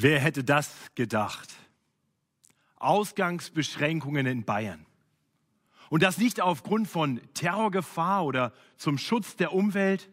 [0.00, 1.52] Wer hätte das gedacht?
[2.76, 4.86] Ausgangsbeschränkungen in Bayern.
[5.90, 10.08] Und das nicht aufgrund von Terrorgefahr oder zum Schutz der Umwelt.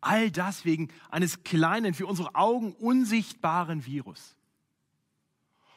[0.00, 4.36] All das wegen eines kleinen, für unsere Augen unsichtbaren Virus.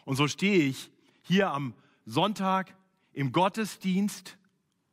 [0.04, 1.76] Und so stehe ich hier am
[2.08, 2.76] Sonntag
[3.14, 4.40] im Gottesdienst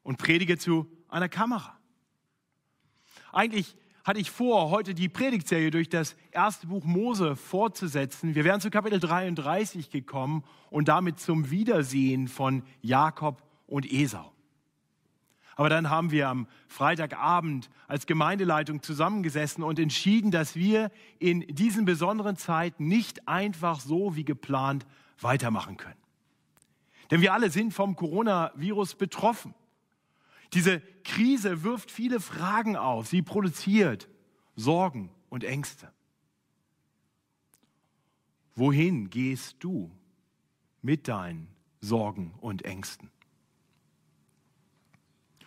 [0.03, 1.79] und predige zu einer Kamera.
[3.33, 3.75] Eigentlich
[4.07, 8.36] hatte ich vor, heute die Predigtserie durch das erste Buch Mose fortzusetzen.
[8.36, 14.33] Wir wären zu Kapitel 33 gekommen und damit zum Wiedersehen von Jakob und Esau.
[15.56, 21.84] Aber dann haben wir am Freitagabend als Gemeindeleitung zusammengesessen und entschieden, dass wir in diesen
[21.84, 24.86] besonderen Zeiten nicht einfach so wie geplant
[25.20, 25.98] weitermachen können.
[27.11, 29.52] Denn wir alle sind vom Coronavirus betroffen.
[30.52, 33.09] Diese Krise wirft viele Fragen auf.
[33.09, 34.09] Sie produziert
[34.55, 35.92] Sorgen und Ängste.
[38.55, 39.91] Wohin gehst du
[40.82, 41.48] mit deinen
[41.80, 43.11] Sorgen und Ängsten?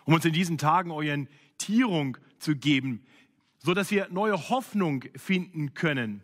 [0.06, 3.04] Um uns in diesen Tagen Orientierung zu geben,
[3.60, 6.24] so dass wir neue Hoffnung finden können,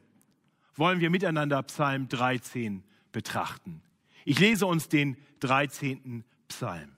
[0.75, 3.81] wollen wir miteinander Psalm 13 betrachten.
[4.25, 6.23] Ich lese uns den 13.
[6.47, 6.94] Psalm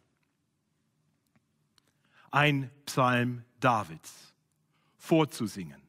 [2.32, 4.34] ein Psalm Davids
[4.98, 5.82] vorzusingen.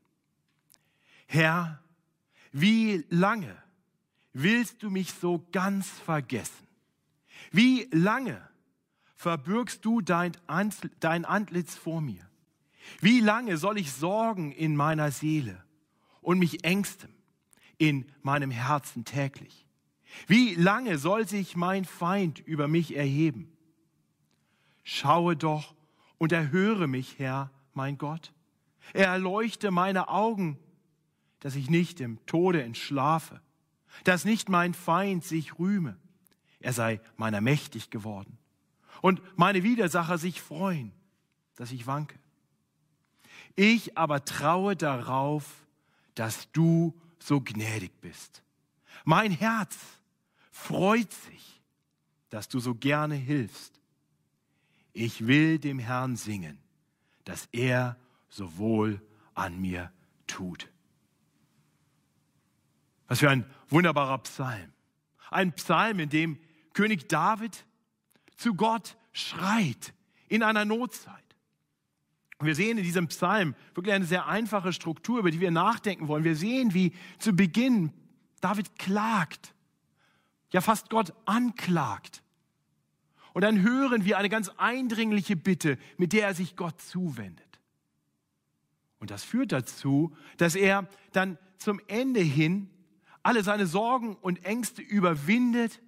[1.27, 1.83] Herr,
[2.53, 3.57] wie lange
[4.33, 6.67] willst du mich so ganz vergessen?
[7.51, 8.41] Wie lange
[9.17, 12.29] verbürgst du dein, Antlitz vor mir?
[13.01, 15.63] Wie lange soll ich sorgen in meiner Seele
[16.21, 17.11] und mich ängsten
[17.77, 19.67] in meinem Herzen täglich?
[20.27, 23.53] Wie lange soll sich mein Feind über mich erheben?
[24.85, 25.75] Schaue doch
[26.19, 28.33] und erhöre mich, Herr, mein Gott.
[28.93, 30.59] Er erleuchte meine Augen,
[31.41, 33.41] dass ich nicht im Tode entschlafe,
[34.05, 35.97] dass nicht mein Feind sich rühme.
[36.61, 38.37] Er sei meiner mächtig geworden.
[39.01, 40.93] Und meine Widersacher sich freuen,
[41.55, 42.19] dass ich wanke.
[43.55, 45.67] Ich aber traue darauf,
[46.15, 48.43] dass du so gnädig bist.
[49.05, 49.77] Mein Herz
[50.51, 51.63] freut sich,
[52.31, 53.78] dass du so gerne hilfst
[54.99, 56.59] ich will dem Herrn singen,
[57.25, 57.97] dass er
[58.29, 59.01] so wohl
[59.35, 59.93] an mir
[60.27, 60.69] tut.
[63.07, 64.73] Was für ein wunderbarer Psalm.
[65.31, 66.39] Ein Psalm, in dem
[66.73, 67.65] König David
[68.37, 69.95] zu Gott schreit
[70.29, 71.15] in einer Notzeit.
[72.41, 76.25] Wir sehen in diesem Psalm wirklich eine sehr einfache Struktur, über die wir nachdenken wollen.
[76.25, 77.93] Wir sehen, wie zu Beginn
[78.41, 79.55] David klagt,
[80.53, 82.23] ja fast Gott anklagt.
[83.33, 87.45] Und dann hören wir eine ganz eindringliche Bitte, mit der er sich Gott zuwendet.
[88.99, 92.71] Und das führt dazu, dass er dann zum Ende hin
[93.23, 95.83] alle seine Sorgen und Ängste überwindet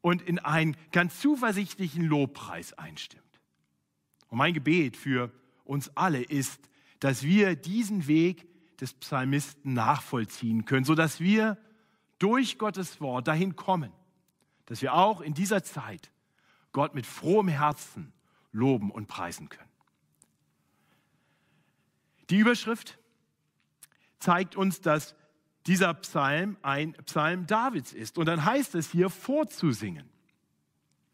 [0.00, 3.22] und in einen ganz zuversichtlichen Lobpreis einstimmt.
[4.28, 5.32] Und mein Gebet für
[5.64, 6.68] uns alle ist,
[7.00, 8.46] dass wir diesen Weg
[8.78, 11.58] des Psalmisten nachvollziehen können, sodass wir
[12.18, 13.92] durch Gottes Wort dahin kommen,
[14.66, 16.11] dass wir auch in dieser Zeit
[16.72, 18.12] Gott mit frohem Herzen
[18.50, 19.68] loben und preisen können.
[22.30, 22.98] Die Überschrift
[24.18, 25.14] zeigt uns, dass
[25.66, 28.18] dieser Psalm ein Psalm Davids ist.
[28.18, 30.08] Und dann heißt es hier vorzusingen.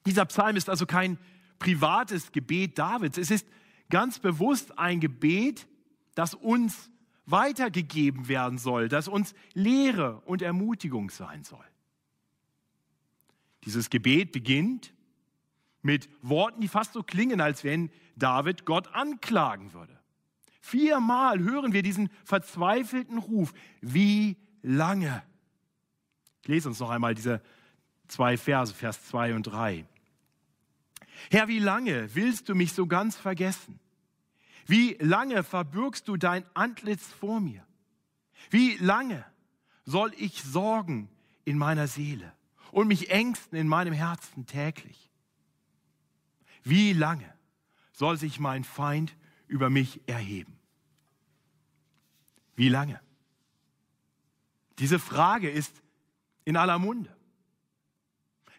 [0.06, 1.18] Dieser Psalm ist also kein
[1.58, 3.18] privates Gebet Davids.
[3.18, 3.46] Es ist
[3.90, 5.66] ganz bewusst ein Gebet,
[6.14, 6.90] das uns
[7.26, 11.64] weitergegeben werden soll, das uns Lehre und Ermutigung sein soll.
[13.64, 14.94] Dieses Gebet beginnt
[15.82, 19.98] mit Worten, die fast so klingen, als wenn David Gott anklagen würde.
[20.60, 23.54] Viermal hören wir diesen verzweifelten Ruf.
[23.80, 25.22] Wie lange?
[26.42, 27.40] Ich lese uns noch einmal diese
[28.08, 29.86] zwei Verse, Vers 2 und 3.
[31.30, 33.80] Herr, wie lange willst du mich so ganz vergessen?
[34.66, 37.64] Wie lange verbürgst du dein Antlitz vor mir?
[38.50, 39.24] Wie lange
[39.84, 41.08] soll ich sorgen
[41.44, 42.32] in meiner Seele
[42.70, 45.07] und mich ängsten in meinem Herzen täglich?
[46.64, 47.32] Wie lange
[47.92, 49.16] soll sich mein Feind
[49.46, 50.58] über mich erheben?
[52.54, 53.00] Wie lange?
[54.78, 55.82] Diese Frage ist
[56.44, 57.14] in aller Munde.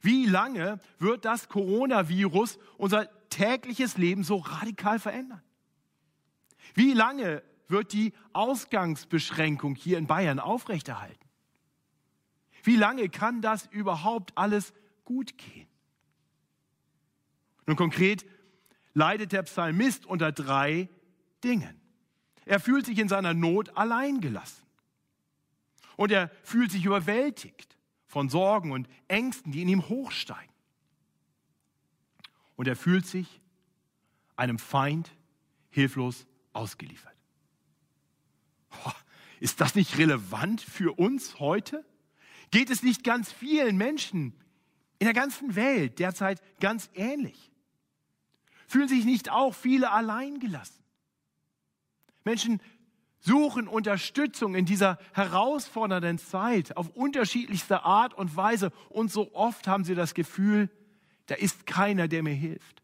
[0.02, 5.42] Wie lange wird das Coronavirus unser tägliches Leben so radikal verändern?
[6.74, 11.30] Wie lange wird die Ausgangsbeschränkung hier in Bayern aufrechterhalten?
[12.64, 14.74] Wie lange kann das überhaupt alles
[15.06, 15.69] gut gehen?
[17.70, 18.26] Nun konkret
[18.96, 20.90] leidet der Psalmist unter drei
[21.44, 21.80] Dingen.
[22.46, 24.66] Er fühlt sich in seiner Not alleingelassen.
[25.96, 27.78] Und er fühlt sich überwältigt
[28.08, 30.52] von Sorgen und Ängsten, die in ihm hochsteigen.
[32.56, 33.40] Und er fühlt sich
[34.36, 35.12] einem Feind
[35.70, 37.16] hilflos ausgeliefert.
[39.40, 41.86] Ist das nicht relevant für uns heute?
[42.50, 44.34] Geht es nicht ganz vielen Menschen
[44.98, 47.50] in der ganzen Welt derzeit ganz ähnlich?
[48.70, 50.84] Fühlen sich nicht auch viele alleingelassen?
[52.24, 52.62] Menschen
[53.20, 59.86] suchen Unterstützung in dieser herausfordernden Zeit auf unterschiedlichste Art und Weise und so oft haben
[59.86, 60.70] sie das Gefühl,
[61.26, 62.84] da ist keiner, der mir hilft.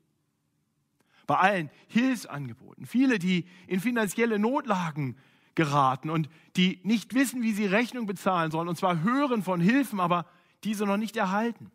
[1.28, 5.16] Bei allen Hilfsangeboten, viele, die in finanzielle Notlagen
[5.54, 10.00] geraten und die nicht wissen, wie sie Rechnung bezahlen sollen, und zwar hören von Hilfen,
[10.00, 10.26] aber
[10.64, 11.70] diese noch nicht erhalten.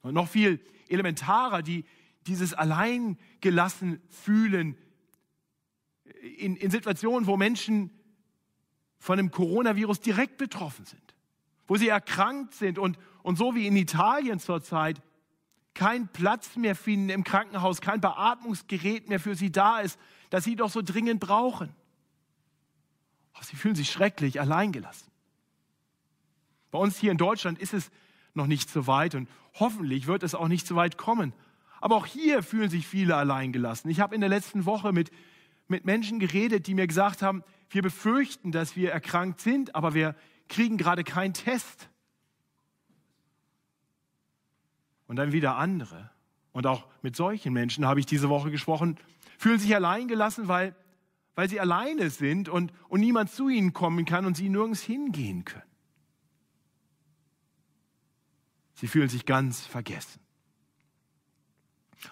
[0.00, 0.58] Und noch viel
[0.88, 1.84] elementarer, die
[2.28, 4.76] dieses Alleingelassen fühlen
[6.36, 7.90] in, in Situationen, wo Menschen
[8.98, 11.14] von dem Coronavirus direkt betroffen sind,
[11.66, 15.00] wo sie erkrankt sind und, und so wie in Italien zurzeit
[15.74, 19.98] kein Platz mehr finden im Krankenhaus, kein Beatmungsgerät mehr für sie da ist,
[20.30, 21.74] das sie doch so dringend brauchen.
[23.34, 25.08] Oh, sie fühlen sich schrecklich alleingelassen.
[26.70, 27.90] Bei uns hier in Deutschland ist es
[28.34, 31.32] noch nicht so weit und hoffentlich wird es auch nicht so weit kommen.
[31.80, 33.90] Aber auch hier fühlen sich viele alleingelassen.
[33.90, 35.10] Ich habe in der letzten Woche mit,
[35.68, 40.14] mit Menschen geredet, die mir gesagt haben, wir befürchten, dass wir erkrankt sind, aber wir
[40.48, 41.88] kriegen gerade keinen Test.
[45.06, 46.10] Und dann wieder andere.
[46.52, 48.96] Und auch mit solchen Menschen habe ich diese Woche gesprochen,
[49.38, 50.74] fühlen sich alleingelassen, weil
[51.38, 55.44] weil sie alleine sind und, und niemand zu ihnen kommen kann und sie nirgends hingehen
[55.44, 55.62] können.
[58.74, 60.18] Sie fühlen sich ganz vergessen.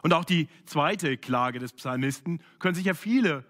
[0.02, 3.44] Und auch die zweite Klage des Psalmisten können sich ja viele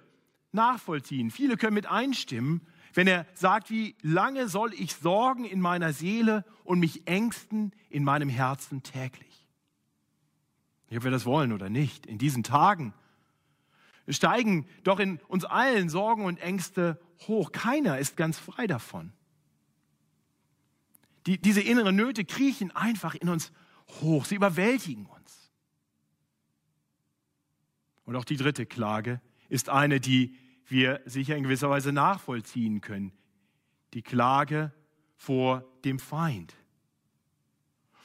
[0.53, 1.31] nachvollziehen.
[1.31, 2.61] Viele können mit einstimmen,
[2.95, 8.05] wenn er sagt, wie lange soll ich sorgen in meiner Seele und mich ängsten in
[8.05, 9.47] meinem Herzen täglich.
[10.91, 12.95] Ob wir das wollen oder nicht, in diesen Tagen
[14.09, 17.53] steigen doch in uns allen Sorgen und Ängste hoch.
[17.53, 19.13] Keiner ist ganz frei davon.
[21.27, 23.53] Die, diese inneren Nöte kriechen einfach in uns
[24.01, 24.25] hoch.
[24.25, 25.46] Sie überwältigen uns.
[28.07, 30.35] Und auch die dritte Klage ist eine, die
[30.67, 33.13] wir sicher in gewisser Weise nachvollziehen können.
[33.95, 34.73] Die Klage
[35.17, 36.55] vor dem Feind.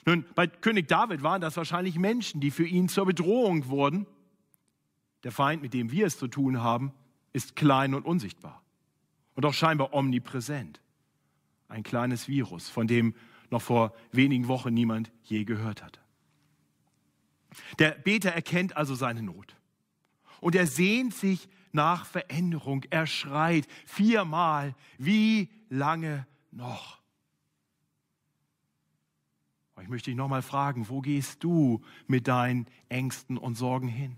[0.05, 4.07] Nun, bei König David waren das wahrscheinlich Menschen, die für ihn zur Bedrohung wurden.
[5.23, 6.91] Der Feind, mit dem wir es zu tun haben,
[7.33, 8.63] ist klein und unsichtbar
[9.35, 10.81] und auch scheinbar omnipräsent.
[11.67, 13.13] Ein kleines Virus, von dem
[13.51, 15.99] noch vor wenigen Wochen niemand je gehört hatte.
[17.77, 19.55] Der Beter erkennt also seine Not
[20.41, 22.83] und er sehnt sich nach Veränderung.
[22.89, 26.99] Er schreit viermal, wie lange noch?
[29.81, 34.17] Ich möchte dich nochmal fragen, wo gehst du mit deinen Ängsten und Sorgen hin?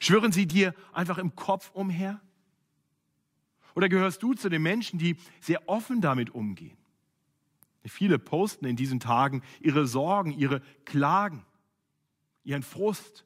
[0.00, 2.20] Schwören sie dir einfach im Kopf umher?
[3.74, 6.76] Oder gehörst du zu den Menschen, die sehr offen damit umgehen?
[7.84, 11.44] Viele posten in diesen Tagen ihre Sorgen, ihre Klagen,
[12.44, 13.24] ihren Frust.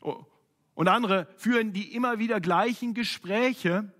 [0.00, 3.92] Und andere führen die immer wieder gleichen Gespräche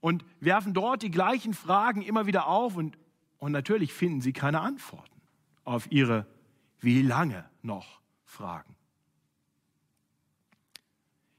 [0.00, 2.96] und werfen dort die gleichen Fragen immer wieder auf und,
[3.38, 5.20] und natürlich finden sie keine Antworten
[5.64, 6.26] auf ihre
[6.80, 8.74] wie lange noch Fragen.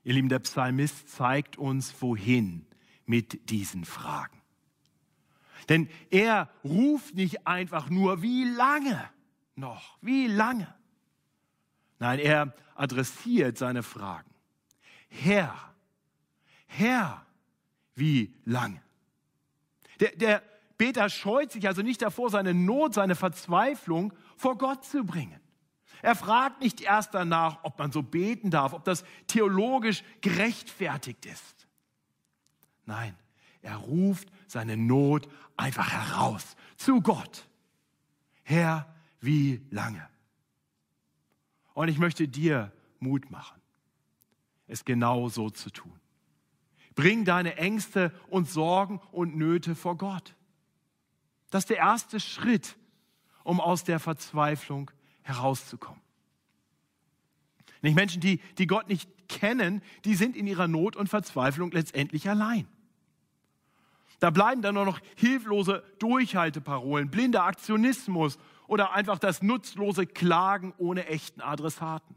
[0.03, 2.65] Ihr Lieben, der Psalmist zeigt uns, wohin
[3.05, 4.41] mit diesen Fragen.
[5.70, 9.10] Denn er ruft nicht einfach nur, wie lange
[9.55, 10.74] noch, wie lange.
[12.01, 14.31] Nein, er adressiert seine Fragen.
[15.08, 15.53] Herr,
[16.65, 17.24] Herr,
[17.93, 18.81] wie lange?
[20.00, 20.43] Der, der
[20.79, 25.39] Beter scheut sich also nicht davor, seine Not, seine Verzweiflung vor Gott zu bringen.
[26.01, 31.67] Er fragt nicht erst danach, ob man so beten darf, ob das theologisch gerechtfertigt ist.
[32.88, 33.15] Nein,
[33.62, 37.48] er ruft seine Not einfach heraus zu Gott.
[38.41, 40.10] Herr, wie lange?
[41.73, 43.61] Und ich möchte dir Mut machen,
[44.67, 45.99] es genau so zu tun.
[46.95, 50.35] Bring deine Ängste und Sorgen und Nöte vor Gott.
[51.49, 52.75] Das ist der erste Schritt,
[53.43, 56.01] um aus der Verzweiflung herauszukommen.
[57.81, 62.29] Nicht Menschen, die, die Gott nicht kennen, die sind in ihrer Not und Verzweiflung letztendlich
[62.29, 62.67] allein.
[64.19, 68.37] Da bleiben dann nur noch hilflose Durchhalteparolen, blinder Aktionismus
[68.71, 72.15] oder einfach das nutzlose Klagen ohne echten Adressaten.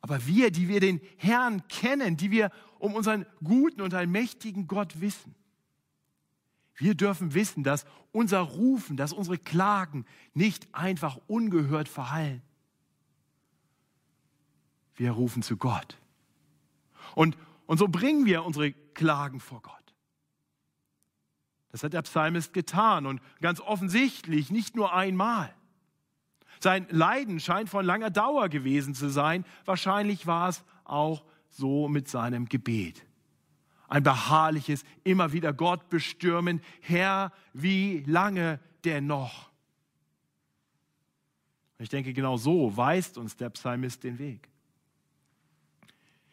[0.00, 5.02] Aber wir, die wir den Herrn kennen, die wir um unseren guten und allmächtigen Gott
[5.02, 5.34] wissen?
[6.76, 12.40] Wir dürfen wissen, dass unser Rufen, dass unsere Klagen nicht einfach ungehört verhallen.
[14.94, 15.98] Wir rufen zu Gott.
[17.14, 17.36] Und,
[17.66, 19.77] und so bringen wir unsere Klagen vor Gott.
[21.70, 25.54] Das hat der Psalmist getan und ganz offensichtlich nicht nur einmal.
[26.60, 29.44] Sein Leiden scheint von langer Dauer gewesen zu sein.
[29.64, 33.04] Wahrscheinlich war es auch so mit seinem Gebet.
[33.86, 36.60] Ein beharrliches, immer wieder Gott bestürmen.
[36.80, 39.48] Herr, wie lange denn noch?
[41.78, 44.48] Ich denke, genau so weist uns der Psalmist den Weg.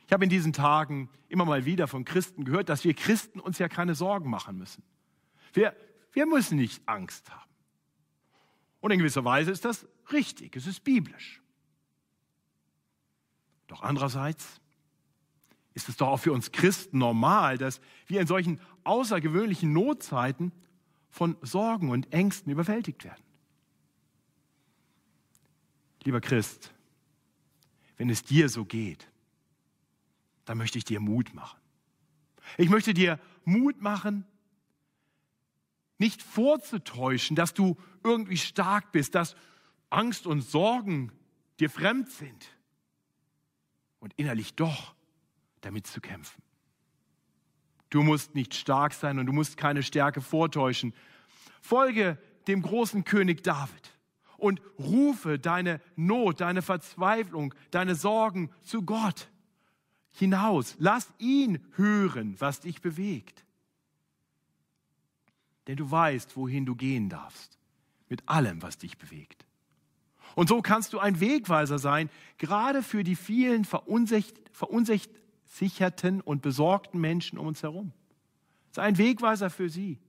[0.08, 3.58] Ich habe in diesen Tagen immer mal wieder von Christen gehört, dass wir Christen uns
[3.60, 4.84] ja keine Sorgen machen müssen.
[5.56, 5.76] Wir,
[6.12, 7.50] wir müssen nicht Angst haben.
[8.82, 11.42] Und in gewisser Weise ist das richtig, es ist biblisch.
[13.68, 14.62] Doch andererseits
[15.74, 20.52] ist es doch auch für uns Christen normal, dass wir in solchen außergewöhnlichen Notzeiten
[21.10, 23.24] von Sorgen und Ängsten überwältigt werden.
[26.04, 26.74] Lieber Christ,
[27.98, 29.10] wenn es dir so geht,
[30.44, 31.60] dann möchte ich dir Mut machen.
[32.58, 34.26] Ich möchte dir Mut machen,
[35.98, 39.36] nicht vorzutäuschen, dass du irgendwie stark bist, dass
[39.90, 41.12] Angst und Sorgen
[41.60, 42.46] dir fremd sind
[44.00, 44.94] und innerlich doch
[45.62, 46.42] damit zu kämpfen.
[47.90, 50.94] Du musst nicht stark sein und du musst keine Stärke vortäuschen.
[51.62, 53.96] Folge dem großen König David
[54.38, 59.30] und rufe deine Not, deine Verzweiflung, deine Sorgen zu Gott
[60.12, 60.76] hinaus.
[60.78, 63.45] Lass ihn hören, was dich bewegt.
[65.68, 67.58] Denn du weißt, wohin du gehen darfst,
[68.10, 69.46] mit allem, was dich bewegt.
[70.36, 77.40] Und so kannst du ein Wegweiser sein, gerade für die vielen verunsicherten und besorgten Menschen
[77.40, 77.94] um uns herum.
[78.72, 80.00] Sei ein Wegweiser für sie.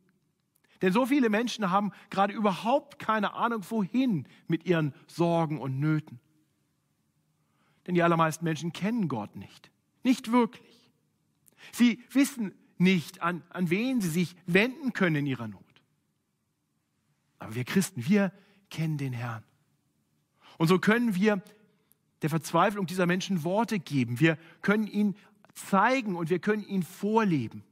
[0.82, 6.18] Denn so viele Menschen haben gerade überhaupt keine Ahnung, wohin mit ihren Sorgen und Nöten.
[7.86, 9.70] Denn die allermeisten Menschen kennen Gott nicht.
[10.02, 10.90] Nicht wirklich.
[11.72, 15.62] Sie wissen nicht, an, an wen sie sich wenden können in ihrer Not.
[17.38, 18.33] Aber wir Christen, wir
[18.71, 19.45] kennen den Herrn.
[20.59, 21.42] Und so können wir
[22.23, 24.21] der Verzweiflung dieser Menschen Worte geben.
[24.21, 25.16] Wir können ihnen
[25.52, 27.62] zeigen und wir können ihnen vorleben,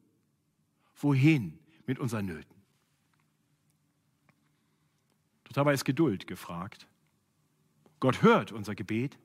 [0.96, 2.54] wohin mit unseren Nöten.
[5.44, 6.87] Doch dabei ist Geduld gefragt.
[8.00, 9.18] Gott hört unser Gebet,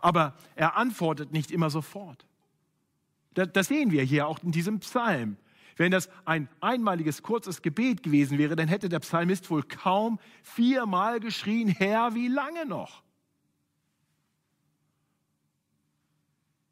[0.00, 2.26] aber er antwortet nicht immer sofort.
[3.46, 5.36] Das sehen wir hier auch in diesem Psalm.
[5.76, 11.20] Wenn das ein einmaliges, kurzes Gebet gewesen wäre, dann hätte der Psalmist wohl kaum viermal
[11.20, 13.02] geschrien, Herr, wie lange noch?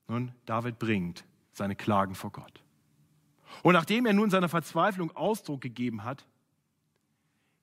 [0.08, 2.62] Nun, David bringt seine Klagen vor Gott.
[3.62, 6.26] Und nachdem er nun seiner Verzweiflung Ausdruck gegeben hat,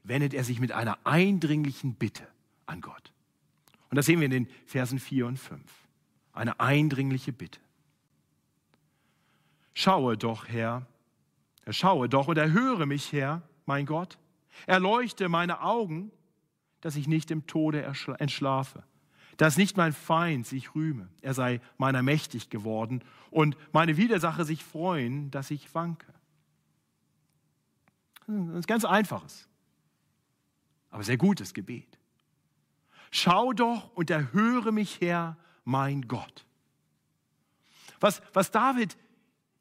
[0.03, 2.27] wendet er sich mit einer eindringlichen Bitte
[2.65, 3.13] an Gott.
[3.89, 5.61] Und das sehen wir in den Versen 4 und 5.
[6.33, 7.59] Eine eindringliche Bitte.
[9.73, 10.85] Schaue doch, Herr,
[11.69, 14.17] Schaue doch und erhöre mich, Herr, mein Gott.
[14.65, 16.11] Erleuchte meine Augen,
[16.81, 17.83] dass ich nicht im Tode
[18.19, 18.83] entschlafe,
[19.37, 23.01] dass nicht mein Feind sich rühme, er sei meiner mächtig geworden
[23.31, 26.13] und meine Widersacher sich freuen, dass ich wanke.
[28.27, 29.47] Das ist ganz einfaches,
[30.89, 31.97] aber sehr gutes Gebet.
[33.11, 36.45] Schau doch und erhöre mich, Herr, mein Gott.
[37.99, 38.97] Was, was David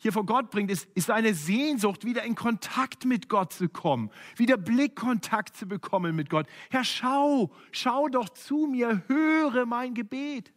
[0.03, 4.11] hier vor Gott bringt, ist, ist eine Sehnsucht, wieder in Kontakt mit Gott zu kommen,
[4.35, 6.47] wieder Blickkontakt zu bekommen mit Gott.
[6.71, 10.53] Herr, schau, schau doch zu mir, höre mein Gebet.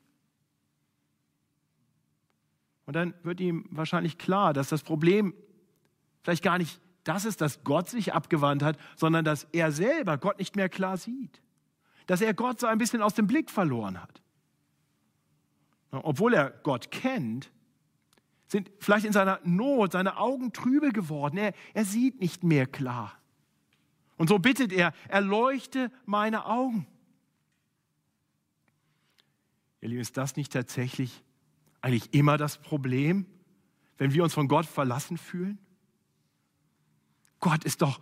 [2.87, 5.35] Und dann wird ihm wahrscheinlich klar, dass das Problem
[6.23, 10.39] vielleicht gar nicht das ist, dass Gott sich abgewandt hat, sondern dass er selber Gott
[10.39, 11.39] nicht mehr klar sieht.
[12.07, 14.23] Dass er Gott so ein bisschen aus dem Blick verloren hat.
[15.91, 17.51] Obwohl er Gott kennt,
[18.47, 21.37] sind vielleicht in seiner Not seine Augen trübe geworden.
[21.37, 23.17] Er, er sieht nicht mehr klar.
[24.17, 26.87] Und so bittet er, erleuchte meine Augen.
[29.81, 31.23] Ihr Lieben, ist das nicht tatsächlich
[31.81, 33.25] eigentlich immer das Problem,
[33.97, 35.59] wenn wir uns von Gott verlassen fühlen?
[37.39, 37.99] Gott ist doch,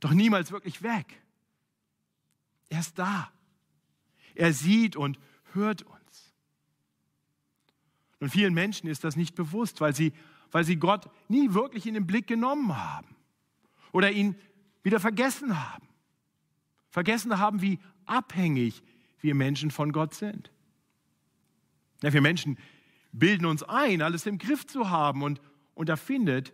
[0.00, 1.22] doch niemals wirklich weg.
[2.68, 3.30] Er ist da.
[4.34, 5.18] Er sieht und
[5.52, 6.01] hört uns.
[8.22, 10.12] Und vielen Menschen ist das nicht bewusst, weil sie,
[10.52, 13.16] weil sie Gott nie wirklich in den Blick genommen haben
[13.90, 14.36] oder ihn
[14.84, 15.88] wieder vergessen haben.
[16.88, 18.84] Vergessen haben, wie abhängig
[19.22, 20.52] wir Menschen von Gott sind.
[22.04, 22.58] Ja, wir Menschen,
[23.10, 25.40] bilden uns ein, alles im Griff zu haben und,
[25.74, 26.52] und da findet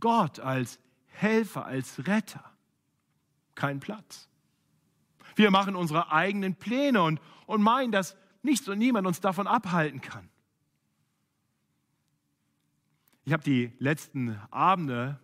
[0.00, 2.42] Gott als Helfer, als Retter
[3.54, 4.28] keinen Platz.
[5.36, 10.00] Wir machen unsere eigenen Pläne und, und meinen, dass nichts und niemand uns davon abhalten
[10.00, 10.28] kann.
[13.30, 15.20] Ich habe die letzten Abende,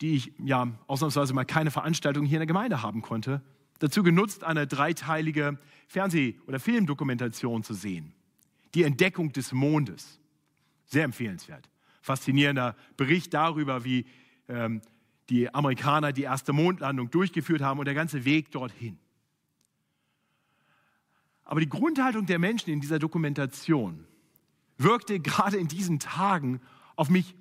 [0.00, 3.42] die ich ja ausnahmsweise mal keine Veranstaltung hier in der Gemeinde haben konnte,
[3.78, 8.14] dazu genutzt, eine dreiteilige Fernseh- oder Filmdokumentation zu sehen.
[8.72, 10.18] Die Entdeckung des Mondes.
[10.86, 11.68] Sehr empfehlenswert.
[12.00, 14.06] Faszinierender Bericht darüber, wie
[14.48, 14.80] ähm,
[15.28, 18.98] die Amerikaner die erste Mondlandung durchgeführt haben und der ganze Weg dorthin.
[21.44, 24.06] Aber die Grundhaltung der Menschen in dieser Dokumentation
[24.78, 26.62] wirkte gerade in diesen Tagen
[26.96, 27.34] auf mich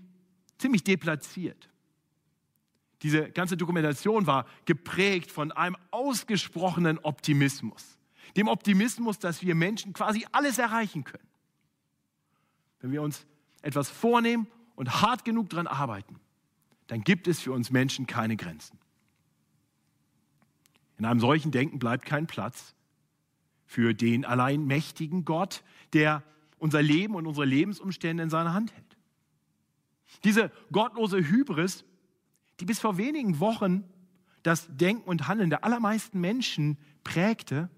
[0.58, 1.70] ziemlich deplatziert.
[3.02, 7.98] Diese ganze Dokumentation war geprägt von einem ausgesprochenen Optimismus.
[8.36, 11.28] Dem Optimismus, dass wir Menschen quasi alles erreichen können.
[12.80, 13.26] Wenn wir uns
[13.62, 16.20] etwas vornehmen und hart genug daran arbeiten,
[16.88, 18.80] dann gibt es für uns Menschen keine Grenzen.
[20.98, 22.76] In einem solchen Denken bleibt kein Platz
[23.66, 26.24] für den allein mächtigen Gott, der
[26.58, 28.95] unser Leben und unsere Lebensumstände in seiner Hand hält.
[30.24, 31.84] Diese gottlose Hybris,
[32.60, 33.84] die bis vor wenigen Wochen
[34.44, 37.70] das Denken und Handeln der allermeisten Menschen prägte,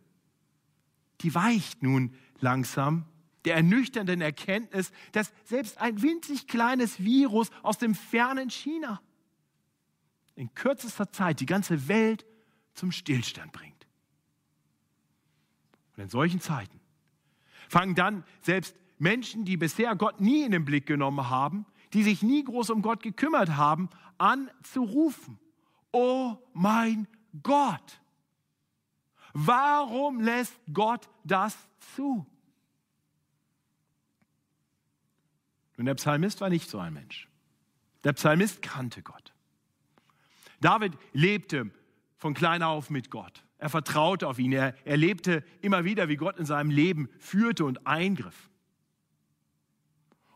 [1.21, 3.05] die weicht nun langsam
[3.45, 9.01] der ernüchternden Erkenntnis, dass selbst ein winzig kleines Virus aus dem fernen China
[10.35, 12.25] in kürzester Zeit die ganze Welt
[12.73, 13.87] zum Stillstand bringt.
[15.95, 16.79] Und in solchen Zeiten
[17.69, 22.21] fangen dann selbst Menschen, die bisher Gott nie in den Blick genommen haben, die sich
[22.21, 25.39] nie groß um Gott gekümmert haben, an zu rufen.
[25.91, 27.07] Oh mein
[27.43, 28.01] Gott!
[29.33, 31.55] Warum lässt Gott das
[31.95, 32.25] zu?
[35.77, 37.27] Und der Psalmist war nicht so ein Mensch.
[38.03, 39.33] Der Psalmist kannte Gott.
[40.59, 41.69] David lebte
[42.17, 43.43] von klein auf mit Gott.
[43.59, 44.53] Er vertraute auf ihn.
[44.53, 48.49] Er erlebte immer wieder, wie Gott in seinem Leben führte und eingriff.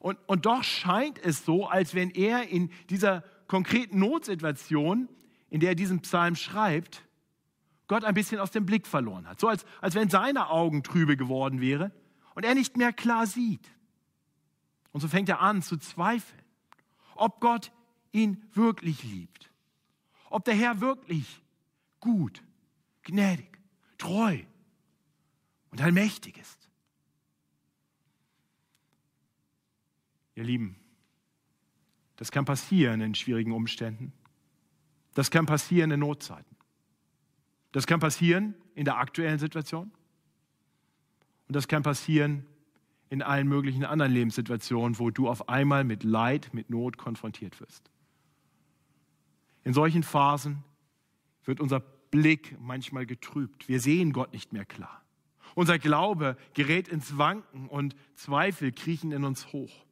[0.02, 5.08] Und, und doch scheint es so, als wenn er in dieser konkreten Notsituation,
[5.52, 7.04] in der er diesen Psalm schreibt,
[7.88, 9.40] Gott ein bisschen aus dem Blick verloren hat.
[9.40, 11.92] So als, als wenn seine Augen trübe geworden wäre
[12.34, 13.70] und er nicht mehr klar sieht.
[14.92, 16.42] Und so fängt er an zu zweifeln,
[17.16, 17.72] ob Gott
[18.12, 19.52] ihn wirklich liebt,
[20.32, 21.44] ob der Herr wirklich
[22.00, 22.42] gut,
[23.04, 23.60] gnädig,
[24.00, 24.40] treu
[25.70, 26.61] und allmächtig ist.
[30.42, 30.76] Ihr Lieben,
[32.16, 34.12] das kann passieren in schwierigen Umständen.
[35.14, 36.56] Das kann passieren in Notzeiten.
[37.72, 39.92] Das kann passieren in der aktuellen Situation.
[41.48, 42.48] Und das kann passieren
[43.12, 47.92] in allen möglichen anderen Lebenssituationen, wo du auf einmal mit Leid, mit Not konfrontiert wirst.
[49.64, 50.64] In solchen Phasen
[51.46, 53.68] wird unser Blick manchmal getrübt.
[53.68, 55.04] Wir sehen Gott nicht mehr klar.
[55.54, 59.86] Unser Glaube gerät ins Wanken und Zweifel kriechen in uns hoch.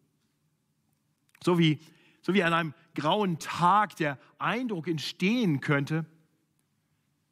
[1.44, 1.80] So wie,
[2.22, 6.06] so wie an einem grauen Tag der Eindruck entstehen könnte,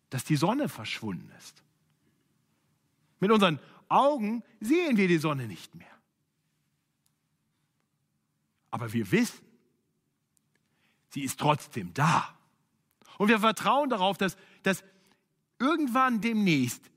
[0.09, 1.63] dass die Sonne verschwunden ist.
[3.19, 5.87] Mit unseren Augen sehen wir die Sonne nicht mehr.
[8.69, 9.45] Aber wir wissen,
[11.09, 12.37] sie ist trotzdem da.
[13.17, 14.83] Und wir vertrauen darauf, dass, dass
[15.59, 16.91] irgendwann demnächst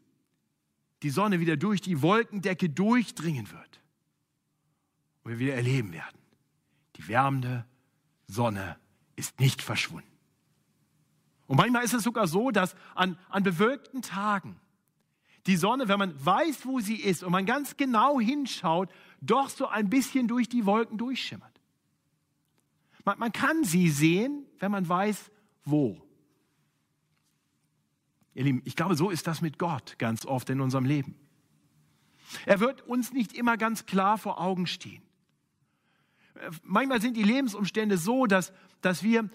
[1.02, 3.80] die Sonne wieder durch die Wolkendecke durchdringen wird.
[5.22, 6.19] Und wir wieder erleben werden,
[7.00, 7.64] die wärmende
[8.26, 8.76] Sonne
[9.16, 10.06] ist nicht verschwunden.
[11.46, 14.60] Und manchmal ist es sogar so, dass an, an bewölkten Tagen
[15.46, 18.90] die Sonne, wenn man weiß, wo sie ist und man ganz genau hinschaut,
[19.22, 21.60] doch so ein bisschen durch die Wolken durchschimmert.
[23.04, 25.30] Man, man kann sie sehen, wenn man weiß,
[25.64, 26.06] wo.
[28.34, 31.16] Ihr Lieben, ich glaube, so ist das mit Gott ganz oft in unserem Leben.
[32.44, 35.02] Er wird uns nicht immer ganz klar vor Augen stehen.
[36.62, 39.28] Manchmal sind die Lebensumstände so, dass, dass wir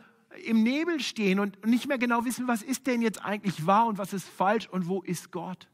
[0.46, 3.98] im Nebel stehen und nicht mehr genau wissen, was ist denn jetzt eigentlich wahr und
[3.98, 5.68] was ist falsch und wo ist Gott.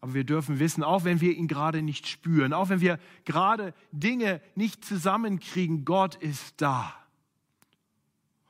[0.00, 3.74] Aber wir dürfen wissen, auch wenn wir ihn gerade nicht spüren, auch wenn wir gerade
[3.92, 6.94] Dinge nicht zusammenkriegen, Gott ist da.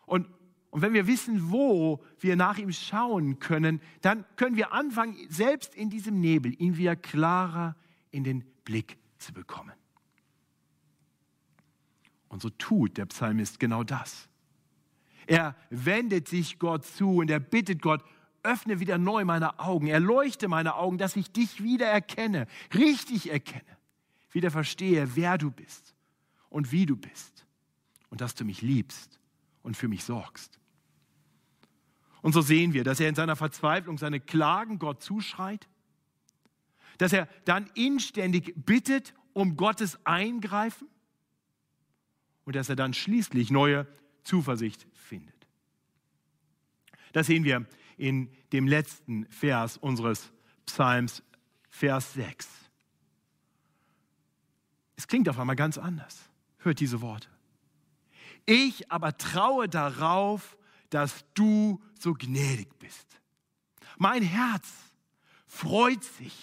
[0.06, 0.28] Und,
[0.70, 5.74] und wenn wir wissen, wo wir nach ihm schauen können, dann können wir anfangen, selbst
[5.74, 7.74] in diesem Nebel ihn wieder klarer
[8.12, 9.79] in den Blick zu bekommen.
[12.30, 14.28] Und so tut der Psalmist genau das.
[15.26, 18.02] Er wendet sich Gott zu und er bittet Gott,
[18.42, 23.76] öffne wieder neu meine Augen, erleuchte meine Augen, dass ich dich wieder erkenne, richtig erkenne.
[24.32, 25.96] wieder verstehe, wer du bist
[26.50, 27.46] und wie du bist
[28.10, 29.18] und dass du mich liebst
[29.62, 30.60] und für mich sorgst.
[32.22, 35.68] Und so sehen wir, dass er in seiner Verzweiflung seine Klagen Gott zuschreit,
[36.98, 40.86] dass er dann inständig bittet um Gottes Eingreifen
[42.50, 43.86] und dass er dann schließlich neue
[44.24, 45.46] Zuversicht findet.
[47.12, 47.64] Das sehen wir
[47.96, 50.32] in dem letzten Vers unseres
[50.66, 51.22] Psalms,
[51.68, 52.48] Vers 6.
[54.96, 56.28] Es klingt auf einmal ganz anders.
[56.58, 57.28] Hört diese Worte.
[58.46, 60.58] Ich aber traue darauf,
[60.88, 63.06] dass du so gnädig bist.
[63.96, 64.66] Mein Herz
[65.46, 66.36] freut sich,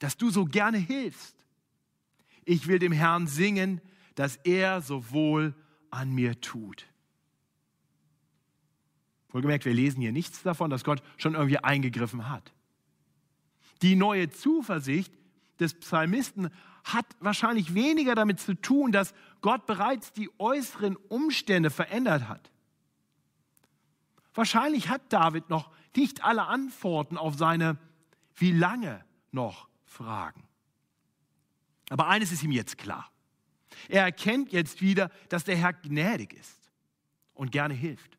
[0.00, 1.36] dass du so gerne hilfst.
[2.44, 3.80] Ich will dem Herrn singen,
[4.14, 5.54] dass er so wohl
[5.90, 6.86] an mir tut.
[9.30, 12.52] Wohlgemerkt, wir lesen hier nichts davon, dass Gott schon irgendwie eingegriffen hat.
[13.80, 15.12] Die neue Zuversicht
[15.58, 16.50] des Psalmisten
[16.84, 22.50] hat wahrscheinlich weniger damit zu tun, dass Gott bereits die äußeren Umstände verändert hat.
[24.34, 27.78] Wahrscheinlich hat David noch nicht alle Antworten auf seine
[28.36, 30.42] wie lange noch Fragen.
[31.90, 33.11] Aber eines ist ihm jetzt klar.
[33.88, 36.70] Er erkennt jetzt wieder, dass der Herr gnädig ist
[37.34, 38.18] und gerne hilft.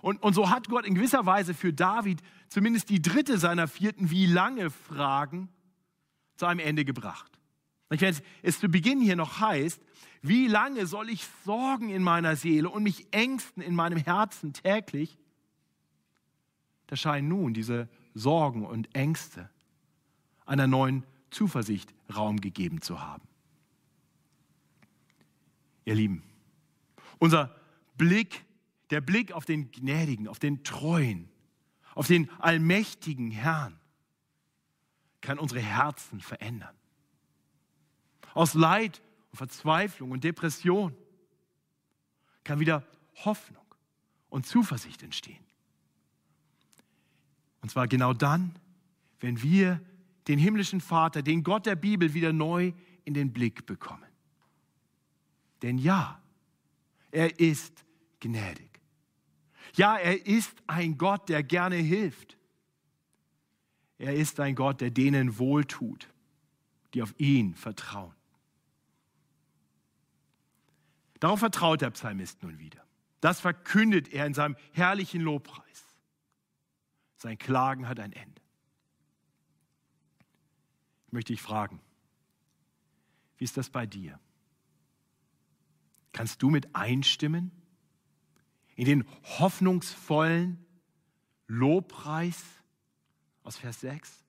[0.00, 4.10] Und, und so hat Gott in gewisser Weise für David zumindest die dritte seiner vierten
[4.10, 5.48] wie lange Fragen
[6.36, 7.38] zu einem Ende gebracht.
[7.88, 9.80] Wenn es zu Beginn hier noch heißt,
[10.22, 15.16] wie lange soll ich sorgen in meiner Seele und mich ängsten in meinem Herzen täglich?
[16.86, 19.50] Da scheinen nun diese Sorgen und Ängste
[20.44, 23.27] einer neuen Zuversicht Raum gegeben zu haben.
[25.88, 26.22] Ihr Lieben,
[27.18, 27.56] unser
[27.96, 28.44] Blick,
[28.90, 31.30] der Blick auf den Gnädigen, auf den Treuen,
[31.94, 33.80] auf den allmächtigen Herrn,
[35.22, 36.76] kann unsere Herzen verändern.
[38.34, 40.94] Aus Leid und Verzweiflung und Depression
[42.44, 42.86] kann wieder
[43.24, 43.64] Hoffnung
[44.28, 45.42] und Zuversicht entstehen.
[47.62, 48.54] Und zwar genau dann,
[49.20, 49.80] wenn wir
[50.26, 52.74] den himmlischen Vater, den Gott der Bibel wieder neu
[53.06, 54.07] in den Blick bekommen.
[55.62, 56.20] Denn ja,
[57.10, 57.84] er ist
[58.20, 58.80] gnädig.
[59.74, 62.36] Ja, er ist ein Gott, der gerne hilft.
[63.98, 66.08] Er ist ein Gott, der denen wohltut,
[66.94, 68.14] die auf ihn vertrauen.
[71.20, 72.84] Darauf vertraut der Psalmist nun wieder.
[73.20, 75.84] Das verkündet er in seinem herrlichen Lobpreis.
[77.16, 78.40] Sein Klagen hat ein Ende.
[81.06, 81.80] Ich möchte dich fragen,
[83.38, 84.20] wie ist das bei dir?
[86.18, 87.52] Kannst du mit einstimmen
[88.74, 90.58] in den hoffnungsvollen
[91.46, 92.42] Lobpreis
[93.44, 94.24] aus Vers 6?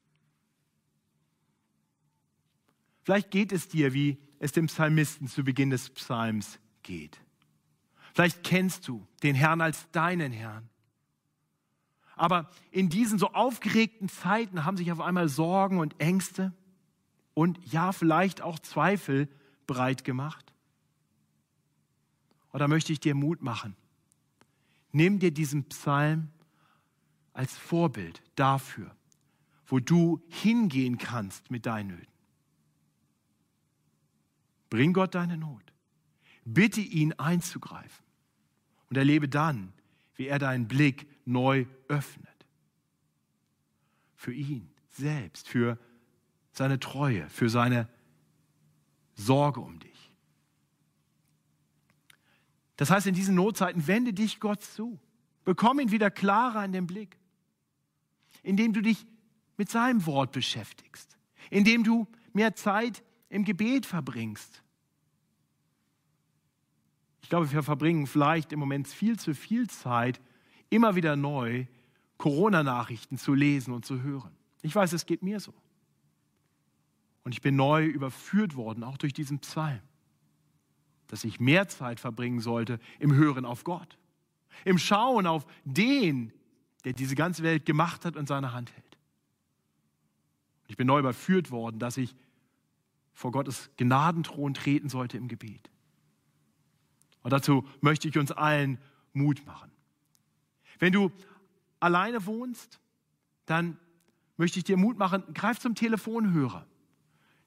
[3.02, 7.20] Vielleicht geht es dir, wie es dem Psalmisten zu Beginn des Psalms geht.
[8.14, 10.70] Vielleicht kennst du den Herrn als deinen Herrn.
[12.16, 16.54] Aber in diesen so aufgeregten Zeiten haben sich auf einmal Sorgen und Ängste
[17.34, 19.28] und ja, vielleicht auch Zweifel
[19.66, 20.49] breit gemacht.
[22.52, 23.76] Oder möchte ich dir Mut machen?
[24.92, 26.30] Nimm dir diesen Psalm
[27.34, 28.96] als Vorbild dafür,
[29.68, 32.08] wo du hingehen kannst mit deinen Nöten.
[34.70, 35.64] Bring Gott deine Not.
[36.46, 38.06] Bitte ihn einzugreifen
[38.90, 39.74] und erlebe dann,
[40.16, 42.28] wie er deinen Blick neu öffnet.
[44.16, 45.78] Für ihn selbst, für
[46.52, 47.88] seine Treue, für seine
[49.16, 49.99] Sorge um dich.
[52.80, 54.98] Das heißt, in diesen Notzeiten wende dich Gott zu.
[55.44, 57.18] Bekomm ihn wieder klarer in den Blick,
[58.42, 59.06] indem du dich
[59.58, 61.18] mit seinem Wort beschäftigst,
[61.50, 64.64] indem du mehr Zeit im Gebet verbringst,
[67.30, 70.20] ich glaube, wir verbringen vielleicht im Moment viel zu viel Zeit,
[70.72, 71.68] immer wieder neu
[72.18, 74.36] Corona-Nachrichten zu lesen und zu hören.
[74.64, 75.54] Ich weiß, es geht mir so.
[77.24, 79.82] Und ich bin neu überführt worden, auch durch diesen Psalm,
[81.10, 83.98] dass ich mehr Zeit verbringen sollte im Hören auf Gott,
[84.64, 86.32] im Schauen auf den,
[86.86, 88.98] der diese ganze Welt gemacht hat und seine Hand hält.
[90.68, 92.16] Ich bin neu überführt worden, dass ich
[93.12, 95.70] vor Gottes Gnadenthron treten sollte im Gebet.
[97.22, 98.78] Und dazu möchte ich uns allen
[99.12, 99.72] Mut machen.
[100.78, 101.12] Wenn du
[101.80, 102.80] alleine wohnst,
[103.46, 103.78] dann
[104.38, 106.66] möchte ich dir Mut machen, greif zum Telefonhörer.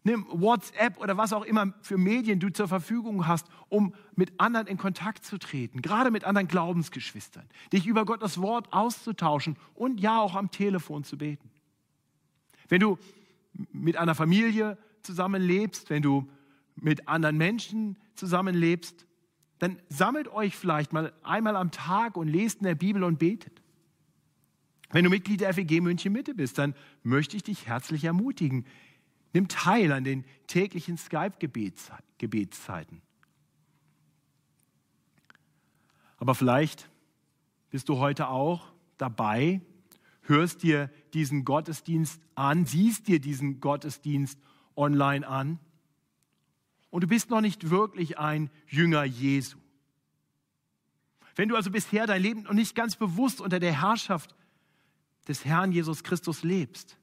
[0.05, 4.67] Nimm WhatsApp oder was auch immer für Medien du zur Verfügung hast, um mit anderen
[4.67, 10.21] in Kontakt zu treten, gerade mit anderen Glaubensgeschwistern, dich über Gottes Wort auszutauschen und ja
[10.21, 11.51] auch am Telefon zu beten.
[12.69, 12.99] Wenn du
[13.73, 16.29] mit einer Familie zusammenlebst, wenn du
[16.75, 19.07] mit anderen Menschen zusammenlebst,
[19.59, 23.63] dann sammelt euch vielleicht mal einmal am Tag und lest in der Bibel und betet.
[24.91, 28.67] Wenn du Mitglied der FEG München Mitte bist, dann möchte ich dich herzlich ermutigen.
[29.33, 33.01] Nimm teil an den täglichen Skype-Gebetszeiten.
[36.19, 36.91] Aber vielleicht
[37.71, 39.63] bist du heute auch dabei,
[40.23, 44.39] hörst dir diesen Gottesdienst an, siehst dir diesen Gottesdienst
[44.77, 45.59] online an
[46.91, 49.59] und du bist noch nicht wirklich ein Jünger Jesu.
[51.35, 54.35] Wenn du also bisher dein Leben noch nicht ganz bewusst unter der Herrschaft
[55.27, 56.99] des Herrn Jesus Christus lebst,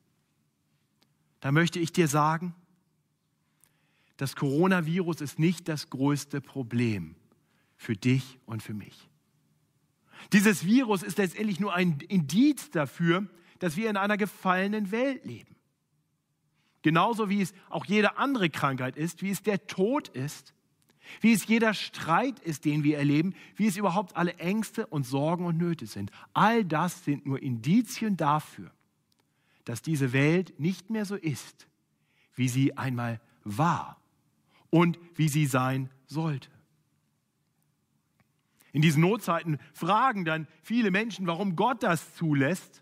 [1.39, 2.53] dann möchte ich dir sagen,
[4.17, 7.15] das Coronavirus ist nicht das größte Problem
[7.77, 9.09] für dich und für mich.
[10.33, 13.27] Dieses Virus ist letztendlich nur ein Indiz dafür,
[13.59, 15.55] dass wir in einer gefallenen Welt leben.
[16.81, 20.53] Genauso wie es auch jede andere Krankheit ist, wie es der Tod ist,
[21.21, 25.45] wie es jeder Streit ist, den wir erleben, wie es überhaupt alle Ängste und Sorgen
[25.45, 26.11] und Nöte sind.
[26.33, 28.71] All das sind nur Indizien dafür,
[29.69, 31.67] dass diese Welt nicht mehr so ist,
[32.33, 34.01] wie sie einmal war
[34.71, 36.49] und wie sie sein sollte.
[38.71, 42.81] In diesen Notzeiten fragen dann viele Menschen, warum Gott das zulässt.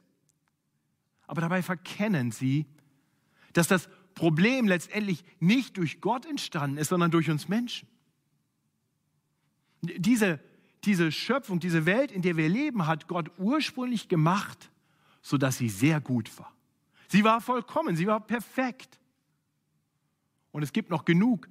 [1.24, 2.66] Aber dabei verkennen sie,
[3.52, 7.90] dass das Problem letztendlich nicht durch Gott entstanden ist, sondern durch uns Menschen.
[9.82, 10.40] Diese,
[10.86, 14.72] diese Schöpfung, diese Welt, in der wir leben, hat Gott ursprünglich gemacht,
[15.22, 16.57] sodass sie sehr gut war.
[17.08, 19.00] Sie war vollkommen, sie war perfekt.
[20.52, 21.48] Und es gibt noch genug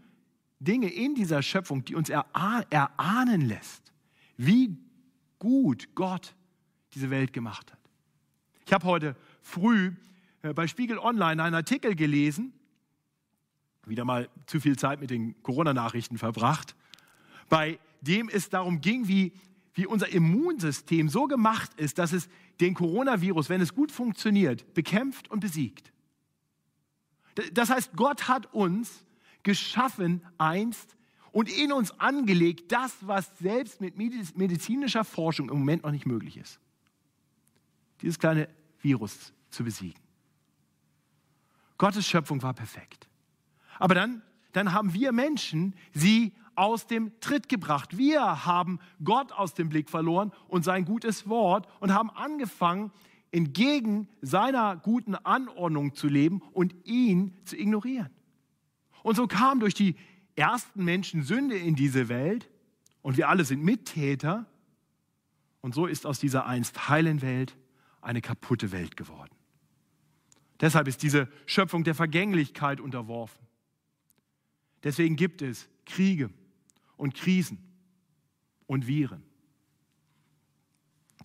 [0.59, 3.93] Dinge in dieser Schöpfung, die uns erahnen lässt,
[4.37, 4.77] wie
[5.39, 6.35] gut Gott
[6.95, 7.79] diese Welt gemacht hat.
[8.65, 9.93] Ich habe heute früh
[10.43, 12.53] äh, bei Spiegel Online einen Artikel gelesen,
[13.85, 16.75] wieder mal zu viel Zeit mit den Corona-Nachrichten verbracht,
[17.49, 19.33] bei dem es darum ging, wie,
[19.75, 22.29] wie unser Immunsystem so gemacht ist, dass es
[22.61, 25.93] den Coronavirus, wenn es gut funktioniert, bekämpft und besiegt.
[27.53, 29.05] Das heißt, Gott hat uns
[29.43, 30.97] geschaffen einst
[31.33, 36.39] und in uns angelegt, das, was selbst mit medizinischer Forschung im Moment noch nicht möglich
[36.39, 36.59] ist.
[38.01, 38.49] Dieses kleine
[38.81, 40.01] Virus zu besiegen.
[41.79, 43.07] Gottes Schöpfung war perfekt.
[43.79, 47.97] Aber dann, dann haben wir Menschen sie aus dem Tritt gebracht.
[47.97, 52.91] Wir haben Gott aus dem Blick verloren und sein gutes Wort und haben angefangen,
[53.31, 58.11] entgegen seiner guten Anordnung zu leben und ihn zu ignorieren.
[59.03, 59.97] Und so kam durch die
[60.35, 62.49] ersten Menschen Sünde in diese Welt
[63.03, 64.47] und wir alle sind Mittäter.
[65.61, 67.57] Und so ist aus dieser einst heilen Welt
[68.01, 69.35] eine kaputte Welt geworden.
[70.61, 73.47] Deshalb ist diese Schöpfung der Vergänglichkeit unterworfen.
[74.83, 76.31] Deswegen gibt es Kriege
[76.97, 77.59] und Krisen
[78.67, 79.23] und Viren.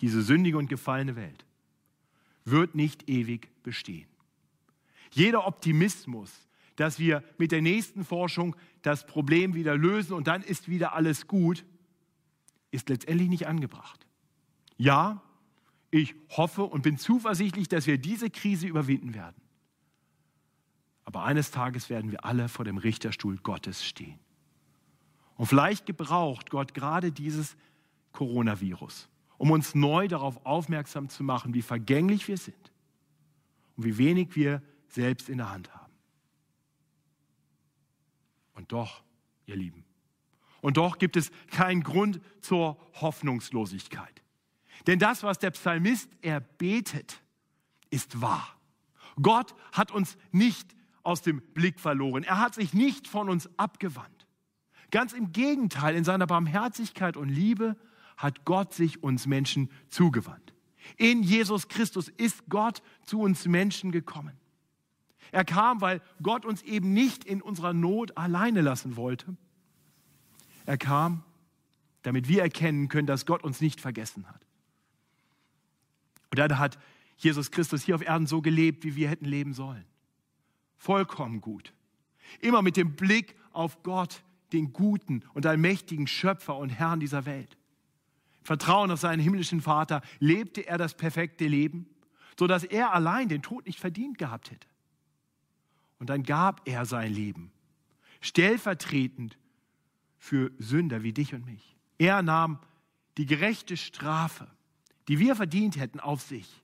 [0.01, 1.45] Diese sündige und gefallene Welt
[2.45, 4.07] wird nicht ewig bestehen.
[5.11, 6.31] Jeder Optimismus,
[6.75, 11.27] dass wir mit der nächsten Forschung das Problem wieder lösen und dann ist wieder alles
[11.27, 11.65] gut,
[12.71, 14.07] ist letztendlich nicht angebracht.
[14.77, 15.21] Ja,
[15.91, 19.35] ich hoffe und bin zuversichtlich, dass wir diese Krise überwinden werden.
[21.03, 24.17] Aber eines Tages werden wir alle vor dem Richterstuhl Gottes stehen.
[25.41, 27.57] Und vielleicht gebraucht Gott gerade dieses
[28.11, 32.71] Coronavirus, um uns neu darauf aufmerksam zu machen, wie vergänglich wir sind
[33.75, 35.91] und wie wenig wir selbst in der Hand haben.
[38.53, 39.01] Und doch,
[39.47, 39.83] ihr Lieben,
[40.61, 44.21] und doch gibt es keinen Grund zur Hoffnungslosigkeit.
[44.85, 47.19] Denn das, was der Psalmist erbetet,
[47.89, 48.59] ist wahr.
[49.19, 52.21] Gott hat uns nicht aus dem Blick verloren.
[52.21, 54.20] Er hat sich nicht von uns abgewandt.
[54.91, 57.77] Ganz im Gegenteil, in seiner Barmherzigkeit und Liebe
[58.17, 60.53] hat Gott sich uns Menschen zugewandt.
[60.97, 64.37] In Jesus Christus ist Gott zu uns Menschen gekommen.
[65.31, 69.37] Er kam, weil Gott uns eben nicht in unserer Not alleine lassen wollte.
[70.65, 71.23] Er kam,
[72.01, 74.45] damit wir erkennen können, dass Gott uns nicht vergessen hat.
[76.31, 76.77] Und dann hat
[77.17, 79.85] Jesus Christus hier auf Erden so gelebt, wie wir hätten leben sollen.
[80.77, 81.73] Vollkommen gut.
[82.39, 84.23] Immer mit dem Blick auf Gott,
[84.53, 87.57] den guten und allmächtigen Schöpfer und Herrn dieser Welt.
[88.43, 91.87] Vertrauen auf seinen himmlischen Vater lebte er das perfekte Leben,
[92.37, 94.67] sodass er allein den Tod nicht verdient gehabt hätte.
[95.99, 97.51] Und dann gab er sein Leben,
[98.19, 99.37] stellvertretend
[100.17, 101.75] für Sünder wie dich und mich.
[101.99, 102.59] Er nahm
[103.17, 104.47] die gerechte Strafe
[105.07, 106.63] die wir verdient hätten, auf sich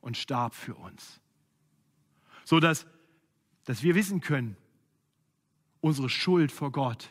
[0.00, 1.20] und starb für uns.
[2.44, 2.86] So dass,
[3.64, 4.56] dass wir wissen können,
[5.82, 7.10] unsere Schuld vor Gott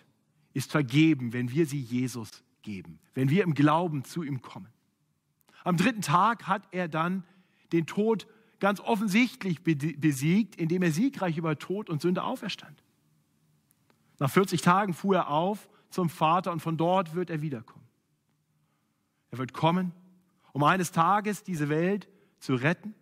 [0.54, 4.70] ist vergeben, wenn wir sie Jesus geben, wenn wir im Glauben zu ihm kommen.
[5.64, 7.24] Am dritten Tag hat er dann
[7.72, 8.26] den Tod
[8.60, 12.84] ganz offensichtlich besiegt, indem er siegreich über Tod und Sünde auferstand.
[14.20, 17.88] Nach 40 Tagen fuhr er auf zum Vater und von dort wird er wiederkommen.
[19.32, 19.92] Er wird kommen,
[20.54, 22.08] um eines Tages diese Welt
[22.40, 22.94] zu retten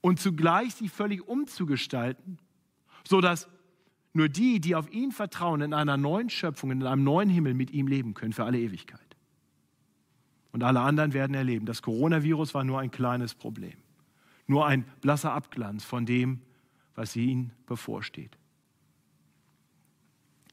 [0.00, 2.38] und zugleich sie völlig umzugestalten,
[3.06, 3.48] sodass
[4.18, 7.70] nur die, die auf ihn vertrauen, in einer neuen Schöpfung, in einem neuen Himmel mit
[7.70, 9.16] ihm leben können für alle Ewigkeit.
[10.52, 13.76] Und alle anderen werden erleben, das Coronavirus war nur ein kleines Problem,
[14.46, 16.40] nur ein blasser Abglanz von dem,
[16.94, 18.36] was ihnen bevorsteht.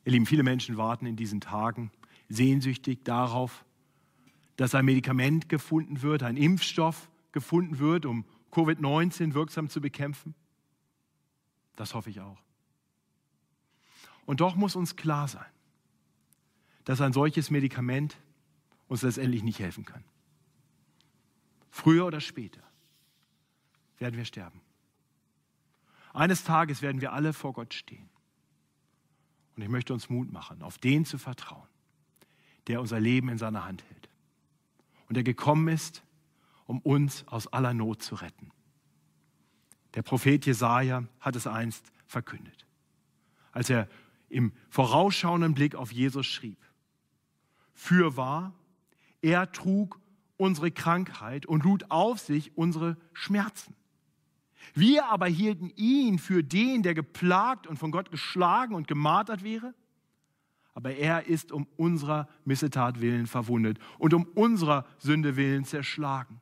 [0.06, 1.92] Ihr Lieben, viele Menschen warten in diesen Tagen
[2.30, 3.66] sehnsüchtig darauf,
[4.58, 10.36] dass ein Medikament gefunden wird, ein Impfstoff gefunden wird, um Covid-19 wirksam zu bekämpfen.
[11.76, 12.38] Das hoffe ich auch.
[14.26, 15.46] Und doch muss uns klar sein,
[16.84, 18.18] dass ein solches Medikament
[18.88, 20.04] uns letztendlich nicht helfen kann.
[21.70, 22.62] Früher oder später
[23.98, 24.62] werden wir sterben.
[26.14, 28.10] Eines Tages werden wir alle vor Gott stehen.
[29.56, 31.68] Und ich möchte uns Mut machen, auf den zu vertrauen,
[32.68, 34.10] der unser Leben in seiner Hand hält
[35.08, 36.04] und der gekommen ist,
[36.66, 38.52] um uns aus aller Not zu retten.
[39.94, 42.66] Der Prophet Jesaja hat es einst verkündet,
[43.52, 43.88] als er
[44.30, 46.58] im vorausschauenden Blick auf Jesus schrieb.
[47.74, 48.54] Fürwahr,
[49.22, 50.00] er trug
[50.38, 53.76] unsere Krankheit und lud auf sich unsere Schmerzen.
[54.74, 59.74] Wir aber hielten ihn für den, der geplagt und von Gott geschlagen und gemartert wäre.
[60.74, 66.42] Aber er ist um unserer Missetat willen verwundet und um unserer Sünde willen zerschlagen.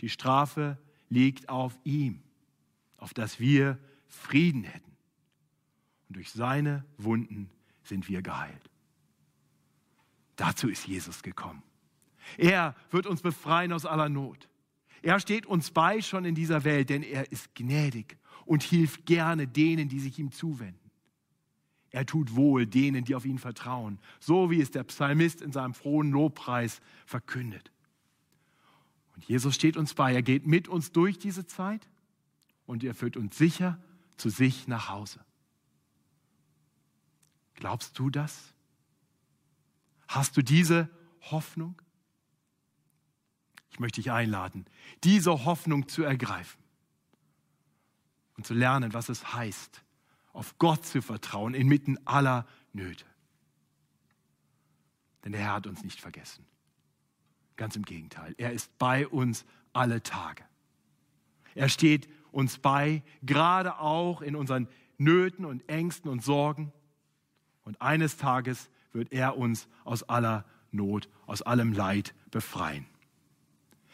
[0.00, 0.78] Die Strafe
[1.08, 2.22] liegt auf ihm,
[2.98, 4.91] auf dass wir Frieden hätten
[6.12, 7.48] und durch seine Wunden
[7.84, 8.70] sind wir geheilt.
[10.36, 11.62] Dazu ist Jesus gekommen.
[12.36, 14.50] Er wird uns befreien aus aller Not.
[15.00, 19.48] Er steht uns bei schon in dieser Welt, denn er ist gnädig und hilft gerne
[19.48, 20.90] denen, die sich ihm zuwenden.
[21.92, 25.72] Er tut wohl denen, die auf ihn vertrauen, so wie es der Psalmist in seinem
[25.72, 27.72] frohen Lobpreis verkündet.
[29.14, 31.88] Und Jesus steht uns bei, er geht mit uns durch diese Zeit
[32.66, 33.82] und er führt uns sicher
[34.18, 35.24] zu sich nach Hause.
[37.62, 38.52] Glaubst du das?
[40.08, 40.90] Hast du diese
[41.30, 41.80] Hoffnung?
[43.70, 44.66] Ich möchte dich einladen,
[45.04, 46.60] diese Hoffnung zu ergreifen
[48.36, 49.80] und zu lernen, was es heißt,
[50.32, 53.04] auf Gott zu vertrauen inmitten aller Nöte.
[55.24, 56.44] Denn der Herr hat uns nicht vergessen.
[57.54, 60.42] Ganz im Gegenteil, er ist bei uns alle Tage.
[61.54, 64.66] Er steht uns bei, gerade auch in unseren
[64.98, 66.72] Nöten und Ängsten und Sorgen.
[67.64, 72.86] Und eines Tages wird er uns aus aller Not, aus allem Leid befreien.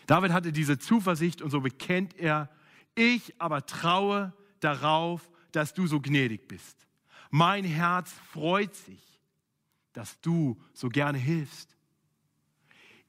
[0.06, 2.48] David hatte diese Zuversicht und so bekennt er,
[2.94, 6.86] ich aber traue darauf, dass du so gnädig bist.
[7.30, 9.20] Mein Herz freut sich,
[9.92, 11.76] dass du so gerne hilfst.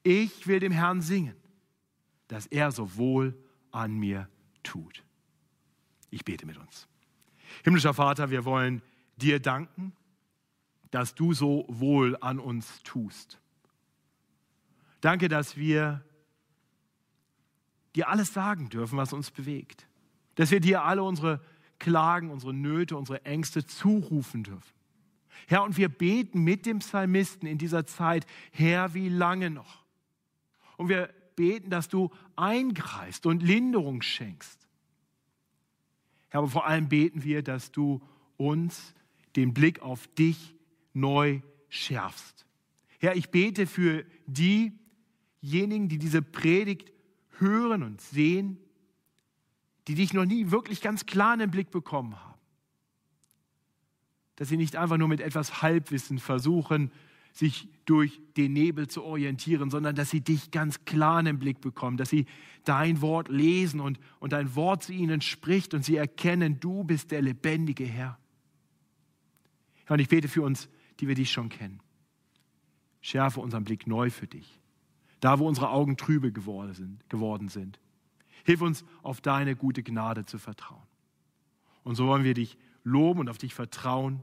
[0.02, 1.36] Ich will dem Herrn singen,
[2.28, 3.36] dass er so wohl
[3.70, 4.28] an mir
[4.62, 5.04] tut.
[6.10, 6.86] Ich bete mit uns.
[7.64, 8.82] Himmlischer Vater, wir wollen
[9.16, 9.92] dir danken
[10.90, 13.40] dass du so wohl an uns tust.
[15.00, 16.04] Danke, dass wir
[17.94, 19.86] dir alles sagen dürfen, was uns bewegt.
[20.34, 21.40] Dass wir dir alle unsere
[21.78, 24.72] Klagen, unsere Nöte, unsere Ängste zurufen dürfen.
[25.46, 29.84] Herr, und wir beten mit dem Psalmisten in dieser Zeit, Herr, wie lange noch?
[30.76, 34.68] Und wir beten, dass du eingreifst und Linderung schenkst.
[36.28, 38.02] Herr, aber vor allem beten wir, dass du
[38.36, 38.94] uns
[39.36, 40.54] den Blick auf dich
[40.92, 42.46] neu schärfst.
[42.98, 46.92] Herr, ich bete für diejenigen, die diese Predigt
[47.38, 48.58] hören und sehen,
[49.88, 52.38] die dich noch nie wirklich ganz klar in den Blick bekommen haben.
[54.36, 56.90] Dass sie nicht einfach nur mit etwas Halbwissen versuchen,
[57.32, 61.60] sich durch den Nebel zu orientieren, sondern dass sie dich ganz klar in den Blick
[61.60, 62.26] bekommen, dass sie
[62.64, 67.10] dein Wort lesen und, und dein Wort zu ihnen spricht und sie erkennen, du bist
[67.10, 68.18] der lebendige Herr.
[69.88, 70.68] Und ich bete für uns
[71.00, 71.80] die wir dich schon kennen.
[73.00, 74.60] Schärfe unseren Blick neu für dich.
[75.20, 77.80] Da, wo unsere Augen trübe geworden sind.
[78.44, 80.86] Hilf uns, auf deine gute Gnade zu vertrauen.
[81.82, 84.22] Und so wollen wir dich loben und auf dich vertrauen,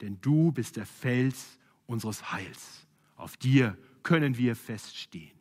[0.00, 2.86] denn du bist der Fels unseres Heils.
[3.16, 5.32] Auf dir können wir feststehen.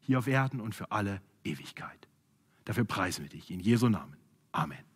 [0.00, 2.08] Hier auf Erden und für alle Ewigkeit.
[2.64, 4.16] Dafür preisen wir dich in Jesu Namen.
[4.52, 4.89] Amen.